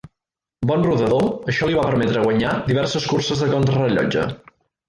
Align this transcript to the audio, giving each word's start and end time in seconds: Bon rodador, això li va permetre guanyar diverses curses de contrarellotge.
Bon 0.69 0.85
rodador, 0.87 1.27
això 1.53 1.69
li 1.71 1.77
va 1.79 1.85
permetre 1.89 2.25
guanyar 2.25 2.57
diverses 2.73 3.09
curses 3.15 3.45
de 3.45 3.55
contrarellotge. 3.55 4.29